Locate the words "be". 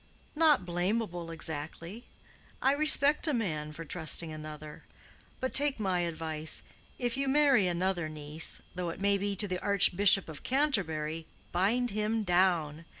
9.19-9.35